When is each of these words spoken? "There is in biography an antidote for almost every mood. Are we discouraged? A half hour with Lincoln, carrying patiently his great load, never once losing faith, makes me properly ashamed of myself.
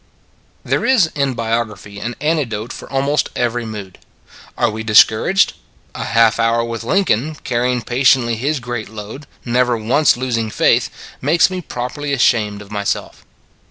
"There 0.71 0.83
is 0.83 1.11
in 1.13 1.35
biography 1.35 1.99
an 1.99 2.15
antidote 2.19 2.73
for 2.73 2.91
almost 2.91 3.29
every 3.35 3.67
mood. 3.67 3.99
Are 4.57 4.71
we 4.71 4.81
discouraged? 4.81 5.53
A 5.93 6.05
half 6.05 6.39
hour 6.39 6.63
with 6.65 6.83
Lincoln, 6.83 7.35
carrying 7.43 7.83
patiently 7.83 8.35
his 8.35 8.59
great 8.59 8.89
load, 8.89 9.27
never 9.45 9.77
once 9.77 10.17
losing 10.17 10.49
faith, 10.49 10.89
makes 11.21 11.51
me 11.51 11.61
properly 11.61 12.13
ashamed 12.13 12.63
of 12.63 12.71
myself. 12.71 13.23